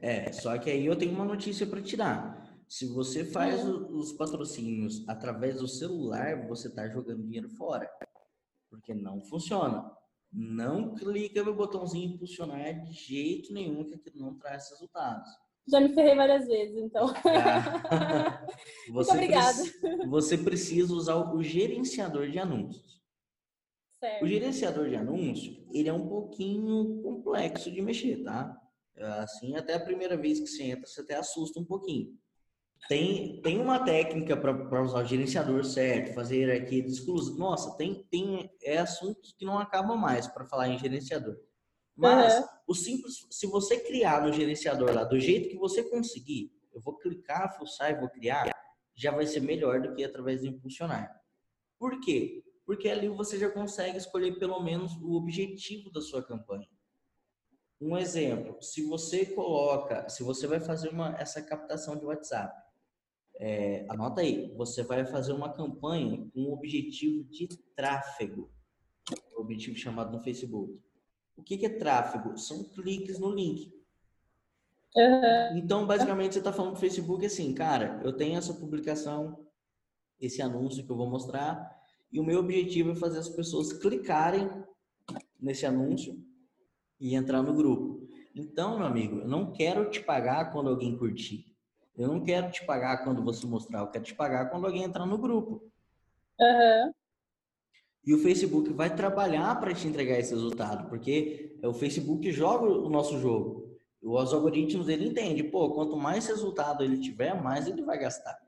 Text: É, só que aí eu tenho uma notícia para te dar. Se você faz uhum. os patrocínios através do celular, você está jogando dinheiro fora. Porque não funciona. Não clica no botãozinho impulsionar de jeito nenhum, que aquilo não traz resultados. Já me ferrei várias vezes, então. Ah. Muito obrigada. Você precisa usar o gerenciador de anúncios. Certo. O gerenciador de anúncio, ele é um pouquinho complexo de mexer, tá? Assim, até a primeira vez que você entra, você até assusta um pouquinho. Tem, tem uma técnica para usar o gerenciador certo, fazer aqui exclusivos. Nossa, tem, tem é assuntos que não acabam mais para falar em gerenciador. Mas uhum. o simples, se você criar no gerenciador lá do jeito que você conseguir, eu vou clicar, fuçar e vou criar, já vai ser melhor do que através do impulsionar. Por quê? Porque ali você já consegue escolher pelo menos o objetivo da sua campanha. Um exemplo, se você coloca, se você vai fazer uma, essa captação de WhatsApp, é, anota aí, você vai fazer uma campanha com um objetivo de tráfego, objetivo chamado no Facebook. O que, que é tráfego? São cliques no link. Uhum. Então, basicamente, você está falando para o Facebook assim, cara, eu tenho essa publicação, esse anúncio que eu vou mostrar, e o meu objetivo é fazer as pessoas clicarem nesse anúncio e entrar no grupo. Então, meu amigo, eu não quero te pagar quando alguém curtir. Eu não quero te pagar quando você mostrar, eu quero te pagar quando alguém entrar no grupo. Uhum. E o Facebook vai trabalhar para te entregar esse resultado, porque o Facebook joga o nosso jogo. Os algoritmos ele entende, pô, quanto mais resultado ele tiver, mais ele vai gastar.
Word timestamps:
É, 0.00 0.32
só 0.32 0.56
que 0.58 0.70
aí 0.70 0.86
eu 0.86 0.96
tenho 0.96 1.12
uma 1.12 1.24
notícia 1.24 1.66
para 1.66 1.82
te 1.82 1.96
dar. 1.96 2.48
Se 2.68 2.86
você 2.86 3.24
faz 3.24 3.64
uhum. 3.64 3.96
os 3.96 4.12
patrocínios 4.12 5.08
através 5.08 5.56
do 5.56 5.66
celular, 5.66 6.46
você 6.46 6.68
está 6.68 6.88
jogando 6.88 7.22
dinheiro 7.22 7.48
fora. 7.50 7.90
Porque 8.70 8.94
não 8.94 9.20
funciona. 9.22 9.90
Não 10.30 10.94
clica 10.94 11.42
no 11.42 11.54
botãozinho 11.54 12.14
impulsionar 12.14 12.82
de 12.84 12.92
jeito 12.92 13.52
nenhum, 13.52 13.84
que 13.84 13.94
aquilo 13.94 14.20
não 14.20 14.38
traz 14.38 14.68
resultados. 14.70 15.30
Já 15.66 15.80
me 15.80 15.94
ferrei 15.94 16.14
várias 16.14 16.46
vezes, 16.46 16.76
então. 16.76 17.06
Ah. 17.24 18.46
Muito 18.88 19.10
obrigada. 19.10 19.62
Você 20.08 20.36
precisa 20.36 20.92
usar 20.92 21.16
o 21.16 21.42
gerenciador 21.42 22.30
de 22.30 22.38
anúncios. 22.38 23.02
Certo. 23.98 24.24
O 24.24 24.28
gerenciador 24.28 24.88
de 24.88 24.96
anúncio, 24.96 25.66
ele 25.72 25.88
é 25.88 25.92
um 25.92 26.06
pouquinho 26.06 27.02
complexo 27.02 27.70
de 27.70 27.82
mexer, 27.82 28.22
tá? 28.22 28.56
Assim, 29.00 29.56
até 29.56 29.74
a 29.74 29.80
primeira 29.80 30.16
vez 30.16 30.40
que 30.40 30.46
você 30.46 30.64
entra, 30.64 30.86
você 30.86 31.00
até 31.00 31.14
assusta 31.16 31.60
um 31.60 31.64
pouquinho. 31.64 32.18
Tem, 32.88 33.40
tem 33.42 33.60
uma 33.60 33.84
técnica 33.84 34.36
para 34.36 34.82
usar 34.82 35.02
o 35.02 35.06
gerenciador 35.06 35.64
certo, 35.64 36.14
fazer 36.14 36.50
aqui 36.50 36.78
exclusivos. 36.78 37.38
Nossa, 37.38 37.76
tem, 37.76 38.06
tem 38.10 38.50
é 38.62 38.78
assuntos 38.78 39.34
que 39.36 39.44
não 39.44 39.58
acabam 39.58 39.96
mais 39.96 40.26
para 40.28 40.46
falar 40.46 40.68
em 40.68 40.78
gerenciador. 40.78 41.36
Mas 41.96 42.38
uhum. 42.38 42.44
o 42.68 42.74
simples, 42.74 43.26
se 43.30 43.46
você 43.46 43.80
criar 43.80 44.22
no 44.22 44.32
gerenciador 44.32 44.94
lá 44.94 45.04
do 45.04 45.18
jeito 45.18 45.48
que 45.48 45.56
você 45.56 45.82
conseguir, 45.82 46.52
eu 46.72 46.80
vou 46.80 46.96
clicar, 46.96 47.58
fuçar 47.58 47.90
e 47.90 47.98
vou 47.98 48.08
criar, 48.08 48.48
já 48.94 49.10
vai 49.10 49.26
ser 49.26 49.40
melhor 49.40 49.82
do 49.82 49.94
que 49.94 50.04
através 50.04 50.40
do 50.40 50.46
impulsionar. 50.46 51.12
Por 51.78 52.00
quê? 52.00 52.44
Porque 52.64 52.88
ali 52.88 53.08
você 53.08 53.38
já 53.38 53.50
consegue 53.50 53.98
escolher 53.98 54.38
pelo 54.38 54.60
menos 54.60 54.92
o 55.02 55.14
objetivo 55.14 55.90
da 55.90 56.00
sua 56.00 56.22
campanha. 56.22 56.68
Um 57.80 57.96
exemplo, 57.96 58.60
se 58.60 58.82
você 58.82 59.24
coloca, 59.24 60.08
se 60.08 60.22
você 60.22 60.46
vai 60.46 60.58
fazer 60.58 60.88
uma, 60.88 61.16
essa 61.16 61.40
captação 61.40 61.96
de 61.96 62.04
WhatsApp, 62.04 62.52
é, 63.40 63.86
anota 63.88 64.20
aí, 64.20 64.52
você 64.56 64.82
vai 64.82 65.06
fazer 65.06 65.32
uma 65.32 65.52
campanha 65.52 66.28
com 66.34 66.40
um 66.40 66.52
objetivo 66.52 67.22
de 67.24 67.46
tráfego, 67.76 68.50
objetivo 69.36 69.76
chamado 69.76 70.10
no 70.10 70.22
Facebook. 70.22 70.80
O 71.36 71.42
que, 71.42 71.56
que 71.56 71.66
é 71.66 71.78
tráfego? 71.78 72.36
São 72.36 72.64
cliques 72.64 73.18
no 73.18 73.30
link. 73.30 73.72
Uhum. 74.96 75.58
Então, 75.58 75.86
basicamente, 75.86 76.32
você 76.32 76.40
está 76.40 76.52
falando 76.52 76.72
para 76.72 76.78
o 76.78 76.80
Facebook 76.80 77.24
assim, 77.24 77.54
cara, 77.54 78.00
eu 78.02 78.12
tenho 78.12 78.36
essa 78.36 78.52
publicação, 78.52 79.46
esse 80.20 80.42
anúncio 80.42 80.84
que 80.84 80.90
eu 80.90 80.96
vou 80.96 81.08
mostrar, 81.08 81.78
e 82.10 82.18
o 82.18 82.24
meu 82.24 82.40
objetivo 82.40 82.90
é 82.90 82.96
fazer 82.96 83.18
as 83.18 83.28
pessoas 83.28 83.72
clicarem 83.72 84.50
nesse 85.40 85.64
anúncio 85.64 86.20
e 87.00 87.14
entrar 87.14 87.42
no 87.42 87.54
grupo. 87.54 88.06
Então, 88.34 88.78
meu 88.78 88.86
amigo, 88.86 89.20
eu 89.20 89.28
não 89.28 89.52
quero 89.52 89.90
te 89.90 90.00
pagar 90.00 90.52
quando 90.52 90.70
alguém 90.70 90.96
curtir. 90.96 91.46
Eu 91.96 92.08
não 92.08 92.20
quero 92.22 92.50
te 92.50 92.64
pagar 92.64 93.04
quando 93.04 93.22
você 93.24 93.44
mostrar, 93.46 93.80
eu 93.80 93.88
quero 93.88 94.04
te 94.04 94.14
pagar 94.14 94.50
quando 94.50 94.66
alguém 94.66 94.84
entrar 94.84 95.04
no 95.04 95.18
grupo. 95.18 95.68
Uhum. 96.40 96.92
E 98.04 98.14
o 98.14 98.18
Facebook 98.18 98.72
vai 98.72 98.94
trabalhar 98.94 99.58
para 99.58 99.74
te 99.74 99.86
entregar 99.86 100.18
esse 100.18 100.32
resultado, 100.32 100.88
porque 100.88 101.58
o 101.62 101.74
Facebook 101.74 102.30
joga 102.30 102.66
o 102.66 102.88
nosso 102.88 103.18
jogo. 103.18 103.76
Os 104.00 104.32
algoritmos 104.32 104.88
ele 104.88 105.08
entende, 105.08 105.42
pô, 105.42 105.74
quanto 105.74 105.96
mais 105.96 106.26
resultado 106.26 106.84
ele 106.84 106.98
tiver, 106.98 107.42
mais 107.42 107.66
ele 107.66 107.82
vai 107.82 107.98
gastar. 107.98 108.38